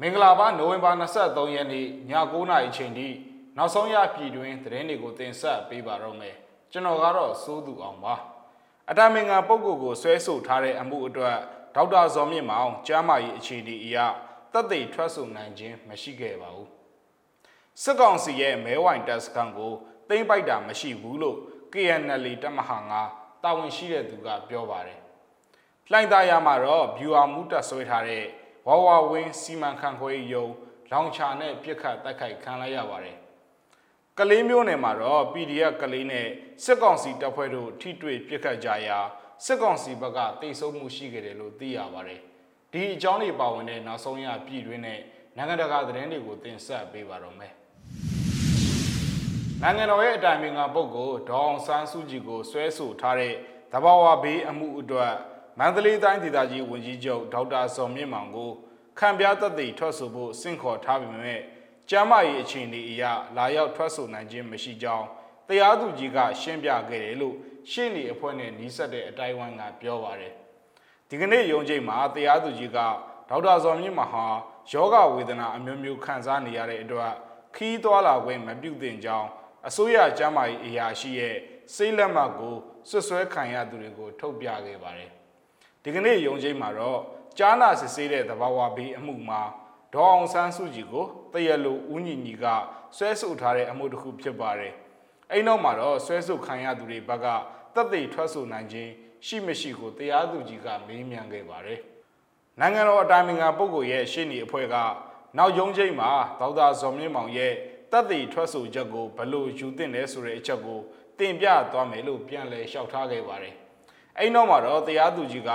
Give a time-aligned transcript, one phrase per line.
[0.00, 3.08] မင်္ဂလာပါနိုဝင်ဘာ23ရက်နေ့ည9:00နာရီချိန်ထိ
[3.56, 6.34] နောက်ဆုံးရပြည်တွင်သတင်းတွေကိုတင်ဆက်ပေးပါတော့မယ်
[6.72, 8.14] ကျွန်တော်ကတော့စိုးသူအောင်ပါ
[8.90, 11.36] အတမင်္ဂပုဂ္ဂိုလ်ကိုဆွဲဆိုထားတဲ့အမှုအတွက်
[11.74, 13.96] ဒေါက်တာဇော်မြင့်မောင်ကျမ်းမာရေးအခြေအနေအရ
[14.52, 16.70] တက်သိထွက်ဆိုနိုင်ခြင်းမရှိခဲ့ပါဘူး
[17.82, 19.72] စစ်ကောင်စီရဲ့မဲဝိုင်တက်စကန်ကို
[20.08, 21.38] သိမ့်ပိုက်တာမရှိဘူးလို့
[21.72, 22.78] KNL တပ်မဟာ
[23.10, 25.00] 9တာဝန်ရှိတဲ့သူကပြောပါတယ်
[25.90, 28.24] လှိုင်သာယာမှာတော့ viewer မူတက်ဆွဲထားတဲ့
[28.66, 30.46] ဝါဝဝင်းစီမံခန့်ခွဲရေးယုံ
[30.90, 33.16] လောင်ချာနဲ့ပြစ်ခတ်တိုက်ခိုက်ခံလိုက်ရပါတယ်။
[34.18, 36.26] ကလေးမျိုးနယ်မှာတော့ PDF ကလေးနဲ့
[36.64, 38.98] စစ်ကောင်စီတပ်ဖွဲ့တို့ထိတွေ့ပြစ်ခတ်ကြရာ
[39.44, 42.20] စစ်ကောင်စီဘက်ကတိတ်ဆုံးမှုရှိခဲ့တယ်လို့သိရပါတယ်။
[42.72, 45.00] ဒီအကြောင်းတွေပါဝင်တဲ့နောက်ဆုံးရပြည်တွင်းနဲ့
[45.36, 47.52] နိုင်ငံတကာသတင်းတွေကိုတင်ဆက်ပေးပါတော့မယ်။
[49.62, 53.34] နိုင်ငံတော်ရဲ့အတိုင်ပင်ခံပုဂ္ဂိုလ်ဒေါအောင်ဆန်းစုကြည်ကိုဆွဲဆိုထားတဲ့
[53.72, 55.14] တဘာဝဘေးအမှုအတွက်
[55.58, 58.50] မန္တလေးတိုင်းဒေသကြီးဝန်ကြီးချုပ်ဒေါက်တာစော်မြင့်မောင်ကို
[58.98, 61.40] ခံပြသက်သေထွက်ဆိုဖို့စင့်ခေါ်ထားပေမဲ့
[61.90, 63.02] ကျမ်းမာရေးအခြေအနေအရ
[63.36, 65.06] လာရောက်ထွက်ဆိုနိုင်ခြင်းမရှိကြောင်း
[65.48, 67.36] တရားသူကြီးကရှင်းပြခဲ့တယ်လို့
[67.70, 70.32] ရှင်းနေအဖွဲ့နဲ့နှီးဆက်တဲ့အတိုင်းဝိုင်းကပြောပါတယ်
[71.08, 72.78] ဒီကနေ့ရုံးချိန်မှာတရားသူကြီးက
[73.28, 74.26] ဒေါက်တာစော်မြင့်မောင်ဟာ
[74.72, 77.12] ယောဂဝေဒနာအမျိုးမျိုးခံစားနေရတဲ့အတွက်
[77.54, 79.28] ခီးသွားလာခွင့်မပြုသင့်ကြောင်း
[79.68, 81.36] အစိုးရကျမ်းမာရေးအရာရှိရဲ့
[81.74, 82.54] စိတ်လက်မှတ်ကို
[82.88, 85.10] ဆွဆွဲခံရသူတွေကိုထုတ်ပြခဲ့ပါတယ်
[85.88, 87.00] ဒီကနေ့ရုံးချိန်မှာတော့
[87.38, 89.40] ကြားနာစစ်ဆေးတဲ့သဘာဝဘေးအမှုမှာ
[89.94, 92.44] ဒေါ်အောင်ဆန်းစုကြည်ကိုတရလိုဦးညီညီက
[92.96, 94.72] ဆွဲဆုပ်ထားတဲ့အမှုတစ်ခုဖြစ်ပါတယ်။
[95.30, 97.26] အဲ့နောက်မှာတော့ဆွဲဆုပ်ခံရသူတွေဘက်က
[97.74, 98.90] တပ်သိထွက်ဆိုနိုင်ခြင်း
[99.26, 101.80] ရှိမရှိကိုတရားသူကြီးကမေးမြန်းခဲ့ပါတယ်။
[102.60, 104.76] နိုင်ငံတော်အတိုင်ပင်ခံပုဂ္ဂိုလ်ရဲ့ရှေ့နေအဖွဲ့က
[105.38, 107.52] နောက်ရုံးချိန်မှာဒေါက်တာဇော်မြင့်မောင်ရဲ့
[107.92, 110.80] တပ်သိထွက်ဆိုချက်ကိုဘလို့ယူသင့်လဲဆိုတဲ့အချက်ကို
[111.18, 113.56] တင်ပြသွားမယ်လို့ပြန်လည်လျှောက်ထားခဲ့ပါတယ်။
[114.18, 115.50] အဲ့နောက်မှာတော့တရားသူကြီးက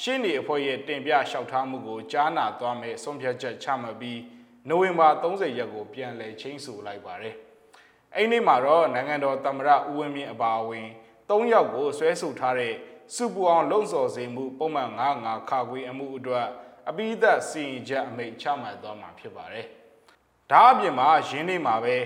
[0.00, 4.20] ရှင်းနေအဖွဲ့ရဲ့တင်ပြလျှောက်ထားမှုကိုကြားနာသွားမယ်ဆုံးဖြတ်ချက်ချမှတ်ပြီး
[4.68, 7.34] နိုဝင်ဘာ30ရက်ကိုပြန်လည်ချင်းဆိုလိုက်ပါတယ်။
[8.16, 10.86] အဲ့ဒီမှာတော့နိုင်ငံတော်သမ္မတဦးဝင်းမြင့်အပါအဝင်
[11.28, 12.74] ၃ယောက်ကိုဆွဲဆိုထားတဲ့
[13.14, 16.46] စုပူအောင်လုံဆော်စေမှုပုံမှန်95ခါခွေအမှုအတွက်
[16.88, 19.66] အပိသက်စီရင်ချက်အမိန့်ချမှတ်သွားမှာဖြစ်ပါတယ်။
[20.50, 21.96] ဒါအပြင်မှာရင်းနှီးမှာပဲ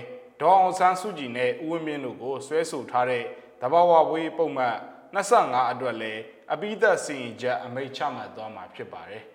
[0.41, 3.23] ဒေါအောင်ဆန်းစုကြည်နဲ့ဦးဝင်းမြင့်တို့ကိုဆွဲဆိုထားတဲ့
[3.61, 4.77] တဘာဝဝေးပုံမှန်
[5.17, 6.21] 25အတွက်လည်း
[6.53, 9.23] အပိသက်စီရင်ချက်အမိန့်ချမှတ်သွားမှာဖြစ်ပါတယ်။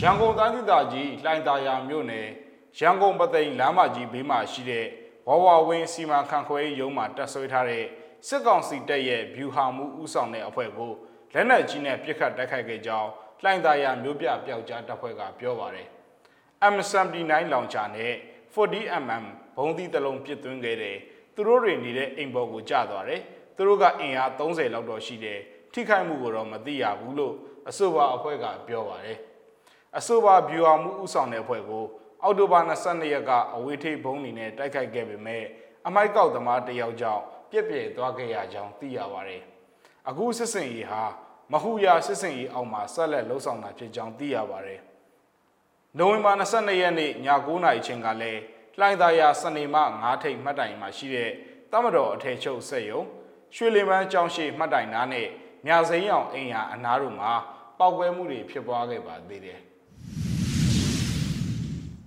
[0.00, 2.26] ရန်ကုန်တိုင်းဒေသကြီးလှိုင်သာယာမြို့နယ်
[2.78, 4.86] ရန်ကုန်ပသိမ်လမ်းမကြီးဘေးမှာရှိတဲ့
[5.28, 7.84] ဝဝဝင်းစီမံခန့်ခွဲရေးရုံးမှာတက်ဆွဲထားတဲ့
[8.28, 10.92] စစ်ကောင်စီတပ်ရဲ့ဗျူဟာမှုဥဆောင်တဲ့အဖွဲ့ကို
[11.34, 13.08] လက်နက်ကြီးနဲ့ပစ်ခတ်တိုက်ခိုက်ခဲ့ကြောင်း
[13.42, 15.86] လှိုင်သာယာမြို့ပြပျောက်ကြားတပ်ဖွဲ့ကပြောပါတယ်။
[16.74, 18.12] M79 လောင်ချာနဲ့
[18.54, 19.24] 40mm
[19.56, 20.96] ဘုံသီးတစ်လုံးပစ်သွင်းခဲ့တဲ့
[21.34, 23.22] သူတို့တွေနေတဲ့အိမ်ပေါ်ကိုကျသွားတယ်။
[23.56, 25.40] သူတို့ကအင်အား30လောက်တော့ရှိတယ်
[25.72, 27.34] ထိခိုက်မှုကိုတော့မသိရဘူးလို့
[27.68, 29.18] အဆိုပါအဖွဲ့ကပြောပါတယ်
[29.98, 31.84] အဆိုပါဗျူဟာမှုဥဆောင်တဲ့အဖွဲ့ကို
[32.22, 35.44] အောက်တိုဘာ22ရက်ကအဝေးထိပ်ဘုံနေနဲ့တိုက်ခိုက်ခဲ့ပေမဲ့
[35.86, 39.42] အမိုက်ကောက်သမားတယောက်ကြောင့်ပြက်ပြဲသွားခဲ့ရကြောင်းသိရပါတယ်
[40.08, 41.02] အခုစစ်စင်ရေးဟာ
[41.52, 44.80] မဟူယာစစ်စင်ရေးအောက်မှာဆက်လက်လှုပ်ဆောင်တာဖြစ်ကြောင်းသိရပါတယ်
[45.98, 48.40] နိုဝင်ဘာ22ရက်နေ့ည9:00နာရီချိန်ကလည်း
[48.78, 51.30] လှိုင်သာယာစနေမ9ထိပ်မှတ်တိုင်မှာရှိတဲ့
[51.72, 53.00] တမတော်အထည်ချုပ်ဆက်ယုံ
[53.56, 55.26] ရွှေလင်ပန်းကျောင်းရှိမှတ်တိုင်နားနဲ့
[55.66, 57.32] မြစိမ်းရောင်အိမ်ယာအနားတို့မှာ
[57.78, 59.60] ပောက်ကွဲမှုတွေဖြစ်ပွားခဲ့ပါသေးတယ်။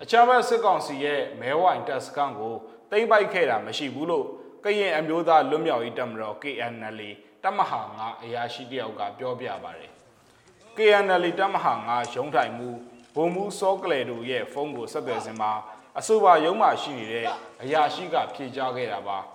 [0.01, 2.55] အချမ်းဘတ်စစ်ကောင်စီရဲ့မဲဝိုင်တပ်စကန်ကို
[2.91, 4.25] တိမ့်ပိုက်ခဲ့တာမရှိဘူးလို့
[4.63, 7.01] ကရင်အမျိုးသားလွတ်မြောက်ရေးတပ်မတော် KNL
[7.43, 9.91] တပ်မဟာ9အရာရှိတယောက်ကပြောပြပါတယ်။
[10.77, 12.69] KNL တပ်မဟာ9ရုံးထိုင်မှု
[13.15, 15.51] ဘုံမှုစောကလေတို့ရဲ့ဖုန်းကိုဆက်သွယ်စဉ်မှာ
[15.99, 17.27] အဆိုပါရုံးမှာရှိနေတဲ့
[17.63, 19.19] အရာရှိကဖြေကြားခဲ့တာပါ။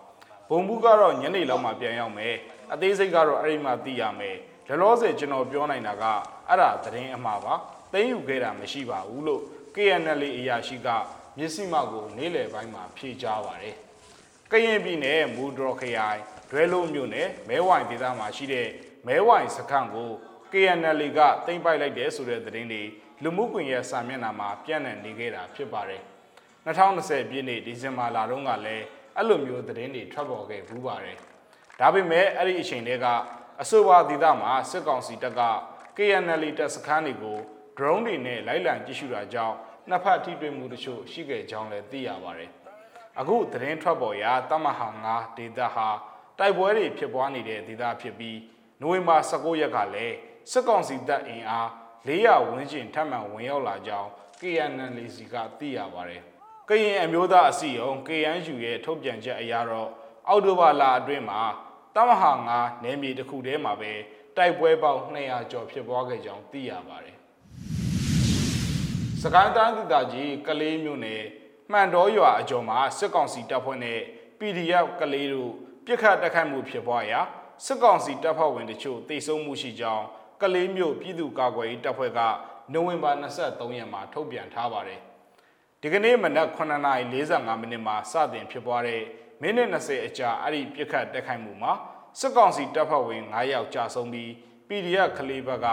[0.48, 2.34] ဘုံဘူးကတော့ညနေလောက်မှပြန်ရောက်မယ်
[2.72, 4.36] အသေးစိတ်ကတော့အဲ့ဒီမှာသိရမယ်
[4.68, 6.04] လလောဆယ်ကျွန်တော်ပြောနိုင်တာက
[6.48, 7.54] အဲ့ဒါသတင်းအမှားပါ
[7.92, 9.42] သိမ်းယူခဲ့တာမရှိပါဘူးလို့
[9.74, 10.88] KNL အရာရှိက
[11.38, 13.76] မျက်စိမှကိုနေ့လယ်ပိုင်းမှာဖြေကြားပါတယ်
[14.50, 16.20] ကရင်ပြည်နယ်မူဒရခရိုင်
[16.50, 18.68] ဒွဲလုံးမြို့နယ်မဲဝိုင်ဒေသမှာရှိတဲ့
[19.06, 20.10] မဲဝိုင်စခန်းကို
[20.52, 22.82] KNL ကတင်ပိုက်လိုက်တယ်ဆိုတဲ့သတင်းတွေ
[23.22, 26.02] လူမှုကွန်ရက်စာမျက်နှာမှာပြန့်နှံ့နေခဲ့တာဖြစ်ပါတယ်
[26.66, 28.84] 2020ပြည့်နှစ်ဒီဇင်ဘာလတုန်းကလည်း
[29.18, 31.16] အဲ့လိုမျိုးသတင်းတွေထွက်ပေါ်ခဲ့ဘူးပါတယ်
[31.80, 33.06] ဒါပေမဲ့အဲ့ဒီအချိန်တည်းက
[33.62, 35.40] အဆိုပါဒေသမှာစစ်ကောင်စီတပ်က
[35.96, 37.38] KNL တပ်စခန်းတွေကို
[37.76, 39.56] drone တွေနဲ့လိုက်လံကြည့်ရှုတာကြောင့်
[39.88, 42.50] နှစ်ဖက်ထိတွေ့မှုတချို့ရှိခဲ့ကြောင်းလည်းသိရပါတယ်
[43.20, 45.88] အခုသတင်းထွက်ပေါ်ရာတမဟာ9ဒေသဟာ
[46.38, 48.38] တိုက်ပွဲတွေဖြစ်ပွားနေတဲ့ဒေသဖြစ်ပြီး
[48.82, 50.16] နိုဝင်ဘာ19ရက်ကလည်း
[50.50, 51.68] စစ်ကောင်စီတပ်အင်အား
[52.06, 54.08] 400ဝန်းကျင်ထပ်မံဝင်ရောက်လာကြောင်း
[54.40, 56.22] KNL စီကသိရပါတယ်
[56.68, 59.88] ကရင်အမျိုးသားအစည်းအရုံး KNU ရဲ့ထုတ်ပြန်ချက်အရတော့
[60.28, 61.42] အောက်တိုဘာလအတွင်းမှာ
[61.94, 63.92] တမဟာ9နယ်မြေတစ်ခုတည်းမှာပဲ
[64.36, 67.16] တိုက်ပွဲပေါင်း200ကျော်ဖြစ်ပွားခဲ့ကြောင်းသိရပါတယ်။
[69.20, 71.22] စစကိုင်းတိုင်းဒေသကြီးကလေးမြို့နယ်
[71.72, 74.00] မှန်တော်ရွာအကျော်မှာစစ်ကောင်စီတပ်ဖွဲ့နဲ့
[74.38, 75.52] PDF ကလေးတို့
[75.86, 77.20] ပြစ်ခတ်တိုက်ခိုက်မှုဖြစ်ပွားရာ
[77.66, 80.04] စစ်ကောင်စီတပ်ဖွဲ့ဝင်တချို့တိုက်ဆုံမှုရှိကြောင်း
[80.42, 82.20] ကလေးမြို့ပြည်သူ့ကာကွယ်ရေးတပ်ဖွဲ့က
[82.72, 85.02] နိုဝင်ဘာ23ရက်မှာထုတ်ပြန်ထားပါတယ်။
[85.82, 89.02] ဒီကနေ့မနက်9:45မိနစ်မှာစတင်ဖြစ်ပွားတဲ့
[89.42, 91.72] မိနစ်20အကြာအဲ့ဒီပြစ်ခတ်တိုက်ခိုက်မှုမှာ
[92.20, 94.30] စစ်ကောင်စီတပ်ဖွဲ့ဝင်9ယောက်ကြာဆုံးပြီး
[94.68, 95.66] PDF ကလေးဘက်က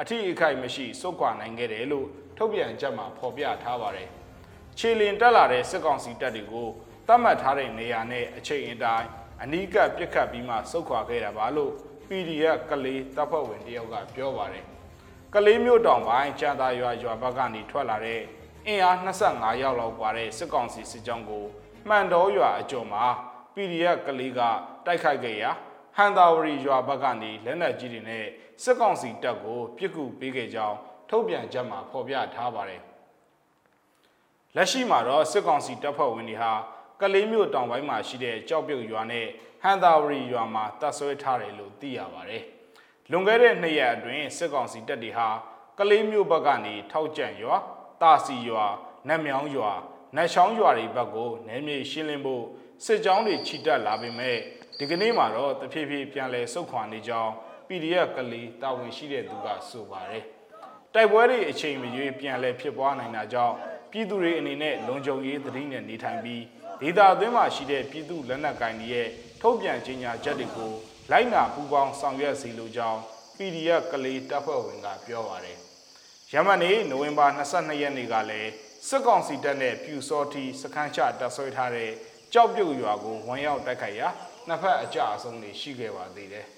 [0.00, 2.06] အထီးအခိုက်မရှိစုခွာနိုင်ခဲ့တယ်လို့
[2.36, 4.08] ထုတ်ပြန်ချက်မှာဖော်ပြထားပါတယ်။
[4.78, 6.68] ခြေလင်တက်လာတဲ့စစ်ကောင်စီတပ်တွေကို
[7.08, 9.08] တတ်မှတ်ထားတဲ့နေရာနဲ့အချိန်အတိုင်း
[9.42, 11.72] အနီးကပ်ပြစ်ခတ်ပြီးမှစုခွာခဲ့တာပါလို့
[12.08, 14.64] PDF ကလေးတပ်ဖွဲ့ဝင်တယောက်ကပြောပါတယ်။
[15.34, 18.22] ကလေးမျိုးတောင်ပိုင်းကြံသာရွာရွာဘက်ကနေထွက်လာတဲ့
[18.70, 18.96] အင်အား
[19.28, 21.44] 25ယောက်လောက်ပါတဲ့စစ်ကောင်စီစစ်ကြောင်းကို
[21.88, 23.04] မှန်တော်ရွာအကျော်မှာ
[23.54, 24.40] PDF ကလေးက
[24.86, 25.50] တိုက်ခိုက်ခဲ့ရာ
[25.96, 28.24] ဟန်တာဝရီရွာဘက်ကနေလက်နက်ကြီးတွေနဲ့
[28.62, 30.76] စစ်ကောင်စီတပ်ကိုပြစ်ကူပေးခဲ့ကြောင်း
[31.08, 32.82] ထုတ်ပြန်ချက်မှာဖော်ပြထားပါတယ်။
[34.56, 36.52] လက်ရှိမှာတော့စစ်ကောင်စီတပ်ဖွဲ့ဝင်တွေဟာ
[37.00, 39.26] ကလေးမျိုးတောင်ပိုင်းမှာရှိတဲ့ကြောက်ပြုတ်ရွာနဲ့
[39.62, 42.42] ဟန်တာဝရီရွာမှာတပ်ဆွဲထားတယ်လို့သိရပါတယ်။
[43.10, 45.28] လွန်ခဲ့တဲ့နှစ်ရက်အတွင်းစစ်ကောင်စီတပ်တွေဟာ
[45.78, 47.58] ကလေးမျိုးဘက်ကနေထောက်ကျန်ရွာ
[48.02, 48.66] တာစီရွာ
[49.08, 49.72] နတ်မြောင်းရွာ
[50.16, 52.44] နတ်ချောင်းရွာတွေဘက်ကိုနယ်မြေရှင်းလင်းဖို့
[52.84, 54.36] စစ်ကြောင်းတွေချီတက်လာပေမဲ့
[54.78, 57.32] ဒီကနေ့မှာတော့တဖြည်းဖြည်းပြန်လည်ဆုတ်ခွာနေကြောင်း
[57.68, 60.24] PDF ကလေးတာဝန်ရှိတဲ့သူကဆိုပါတယ်။
[60.94, 63.54] တိုက်ပွဲတွေအချိန်မရွေးပြန်လည်ဖြစ်ပွားနိုင်တာကြောင့်
[63.90, 66.42] ပြည်သူတွေအနေနဲ့လုံခြုံရေးသတိနဲ့နေထိုင်ပြီး
[66.80, 69.08] ဒေသအတွင်းမှာရှိတဲ့ပြည်သူလက်နက်ကိုင်တွေရဲ့
[69.40, 70.72] ထုတ်ပြန်ကြေညာချက်တွေကို
[71.10, 73.00] လိုက်နာပူးပေါင်းဆောင်ရွက်စီလိုကြောင်း
[73.36, 75.58] PDF ကလေးတပ်ဖွဲ့ဝင်ကပြောပါတယ်။
[76.34, 78.50] ရမန်နေ့နိုဝင်ဘာ22ရက်နေ့ကလည်း
[78.88, 81.90] စစ်ကောင်စီတပ်နဲ့ပြူစောတီစခန်းချတပ်ဆွဲထားတဲ့
[82.32, 84.08] ကြောက်ပြုတ်ရွာကိုဝန်ရောက်တိုက်ခိုက်ရာ
[84.48, 86.46] နှစ်ဖက်အကြအဆုံးတွေရှိခဲ့ပါသေးတယ်။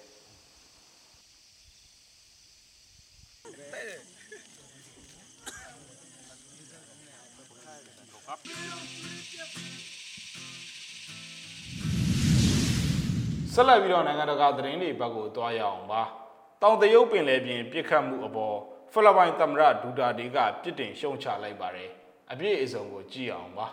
[13.55, 16.03] ဆက်လက်ပြီးတော့နိုင်ငံတကာသတင်းတွေဘက်ကိုတွားရအောင်ပါ။
[16.63, 18.59] တောင်တရုတ်ပင်လယ်ပြင်ပြစ်ခတ်မှုအပေါ်
[18.93, 21.89] ဖိလစ်ပိုင်သမ္မတဒူတာတေကပြစ်တင်ရှုံချလိုက်ပါတယ်။
[22.33, 23.67] အပြည့်အစုံကိုကြည့်အောင်ပါ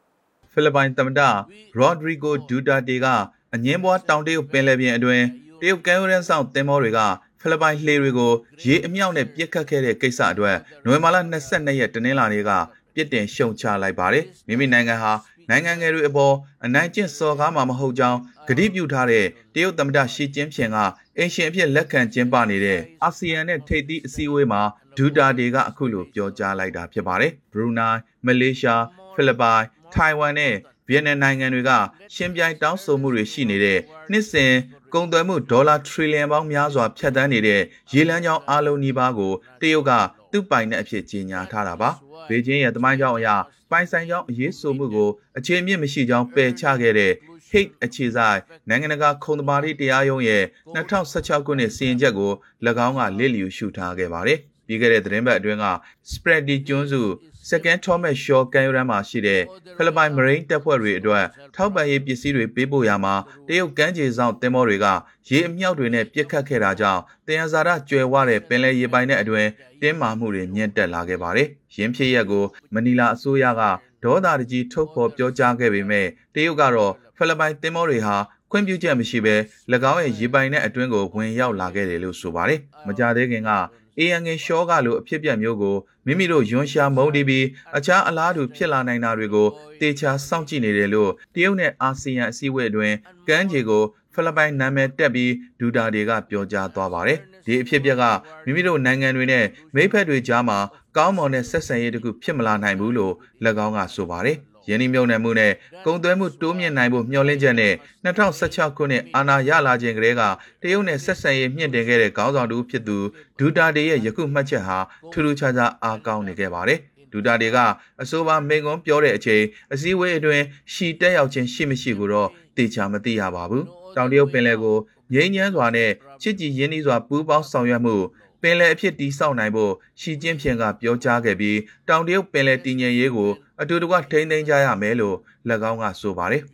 [0.52, 3.06] ။ဖိလစ်ပိုင်သမ္မတရော့ဒရီဂိုဒူတာတေက
[3.54, 5.24] အငင်းပွားတောင်တရုတ်ပင်လယ်ပြင်အတွင်း
[5.60, 7.00] တရုတ်ကမ်းရိုးတန်းဆောင်သင်္ဘောတွေက
[7.40, 8.32] ဖိလစ်ပိုင်လှေတွေကို
[8.66, 11.16] ရေအမြောက်နဲ့ပြစ်ခတ်ခဲ့တဲ့ကိစ္စအတွက်နိုဝင်ဘာလ
[11.48, 12.50] 22ရက်တနင်္လာနေ့က
[12.94, 15.12] ပြစ်တင်ရှုံချလိုက်ပါတယ်။မိမိနိုင်ငံဟာ
[15.50, 18.18] နိုင်ငံငယ်တွေအပေါ်အနိုင်ကျင့်စော်ကားမှာမဟုတ်ကြောင်း
[18.48, 20.78] ကတိပြုထားတဲ့တရုတ်သမ္မတရှီကျင်းဖျင်က
[21.18, 24.62] အင်ရှင်အဖြစ်လက်ခံကျင်းပနေတဲ့အာဆီယံနဲ့ထိပ်သီးအစည်းအဝေးမှာ
[24.96, 28.82] ဒူတာဒေကအခုလိုပြောကြားလိုက်တာဖြစ်ပါတယ်။ဘရူနိုင်း၊မလေးရှား၊
[29.14, 29.62] ဖိလစ်ပိုင်၊
[29.94, 30.54] ထိုင်ဝမ်နဲ့
[30.86, 31.70] ဗီယက်နမ်နိုင်ငံတွေက
[32.14, 33.78] ရှင်းပြိုင်တောင်းဆိုမှုတွေရှိနေတဲ့
[34.10, 34.52] နှစ်စဉ်
[34.94, 37.60] ကုန်သွယ်မှုဒေါ်လာထရီလီယံပေါင်းများစွာဖြတ်တန်းနေတဲ့
[37.92, 39.92] ရေလမ်းကြောင်းအလုံးနီးပါးကိုတရုတ်က
[40.32, 41.90] သူ့ပိုင်တဲ့အဖြစ်ကြေညာထားတာပါ။
[42.28, 43.34] ဘေကျင်းရဲ့တမိုင်းကြောင်းအရာ
[43.70, 47.12] ပိုင်ဆိုင်ကြောင်းအရေးဆိုမှုကိုအခြေအမြင့်မရှိကြောင်းပယ်ချခဲ့တဲ့
[47.50, 50.44] Hate အခြေဆိုင်နိုင်ငံတကာခုံသမာဓိတရားရုံးရဲ့
[50.74, 52.32] 2016ခုနှစ်စီရင်ချက်ကို၎
[52.86, 55.66] င်းကလစ်လျူရှုထားခဲ့ပါတယ်။ပြီးခဲ့တဲ့သတင်းပတ်အတွင်းက
[56.12, 57.02] Spready ကျွန်းစု
[57.50, 59.42] Second Thomas Shaw ကန်ယူရန်မှာရှိတဲ့
[59.76, 61.24] ဖိလစ်ပိုင် Marine တပ်ဖွဲ့တွေအတွက်
[61.56, 63.14] ထောက်ပံ့ရေးပစ္စည်းတွေပေးပို့ရမှာ
[63.48, 64.86] တရုတ်ကမ်းခြေဆောင်သင်္ဘောတွေက
[65.28, 69.48] ရေအမြောက်တွေနဲ့ပစ်ခတ်ခဲ့တာကြောင့်တယံဇာရကျွယ်ဝတဲ့ပင်လယ်ရေပိုင်တဲ့အတွင်း
[69.80, 73.62] တင်းမာမှုတွေမြင့်တက်လာခဲ့ပါတယ်။ရင်းဖြစ်ရက်ကိုမနီလာအစိုးရက
[74.04, 78.16] ဒေါသတကြီးထုတ်ဖော်ပြောကြားခဲ့ပေမဲ့တရုတ်ကတော့ဖိလစ်ပိုင်သင်္ဘောတွေဟာ
[78.50, 79.34] ခွင့်ပြုချက်မရှိဘဲ၎
[79.92, 83.50] င်းရဲ့ရေပိုင်တဲ့အတွင်းကိုဝင်ရောက်လာခဲ့တယ်လို့ဆိုပါတယ်။မကြသေးခင်က
[83.98, 89.48] ANN ရှော့ကလိုအဖြစ်ပြက်မျိုးကိုမိမိတို့ယွန်ရှာမုန်းတီးပြီးအခြားအလားတူဖြစ်လာနိုင်တာတွေကို
[89.80, 92.96] တေချာစောင့်ကြည့်နေတယ်လို့တရုတ်နဲ့အာဆီယံအစည်းအဝေးအတွင်း
[93.28, 98.04] ကမ်းခြေကိုဖိလစ်ပိုင်နာမည်တက်ပြီးဒူတာတွေကပြောကြားသွားပါတယ်။ဒီအဖြစ်ပြက်က
[98.44, 99.44] မိမိတို့နိုင်ငံတွေနဲ့
[99.74, 100.58] မိဖက်တွေကြားမှာ
[100.96, 103.14] ကောင်းမွန်တဲ့ဆက်ဆံရေးတခုဖြစ်မလာနိုင်ဘူးလို့၎
[103.66, 104.38] င်းကဆိုပါတယ်။
[104.70, 105.52] ယင်းဒီမြုံနယ်မှုနဲ့
[105.86, 107.74] ကုန်သွယ်မှုတိုးမြင့်နိုင်ဖို့မျှော်လင့်ချက်နဲ့
[108.04, 110.22] 2016ခုနှစ်အာဏာရလာခြင်းကလေးက
[110.62, 112.98] တရုတ်နဲ့ဆက်ဆံရေးမြင့်တင်ခဲ့တဲ့ခေါင်းဆောင်တူဖြစ်သူ
[113.38, 114.78] ဒူတာတေရဲ့ယခုမှတ်ချက်ဟာ
[115.12, 116.80] ထူးထူးခြားခြားအားကောင်းနေခဲ့ပါတယ်
[117.12, 117.58] ဒူတာတေက
[118.02, 123.64] အဆိုပါမိန်ကွန်းပြောတဲ့အချိန်အစည်းအဝေးအတွင်းရှီတက်ရောက်ခြင်းရှိမရှိကိုတော့တေချာမသိရပါဘူး
[123.96, 124.76] တောင်တရုတ်ပင်လယ်ကို
[125.14, 125.90] ငြိမ်းချမ်းစွာနဲ့
[126.22, 127.96] ချစ်ကြည်ရင်းနှီးစွာပူးပေါင်းဆောင်ရွက်မှု
[128.42, 131.58] ပင်လယ်အဖြစ်တည်ဆောက်နိုင်ဖို့ရှီကျင်းဖြင်ကပြောကြားခဲ့ပြီး
[131.88, 133.30] တောင်တရုတ်ပင်လယ်တည်ငြိမ်ရေးကို
[133.62, 135.16] အတူတကွထိန်းသိမ်းကြရမယ်လို့၎
[135.70, 136.42] င်းကဆိုပါတယ်။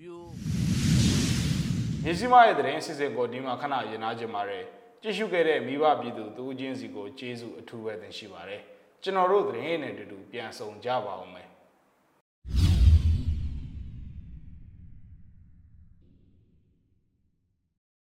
[2.05, 4.65] မြစီမရဲ့သတင်းစီစဉ်ကိုဒီမှာခဏရင်နာကြပါရယ်
[5.03, 8.61] ကြည့်ရှုခဲ့တဲ့မိဘပြည်သူတူချင်းစီကိုကျေးဇူးအထူးပဲတင်ရှိပါတယ်။
[9.03, 11.49] ကျွန်တော်တို့သတင်းနဲ့တူတူပြန်ဆောင်ကြပါအောင်မယ်။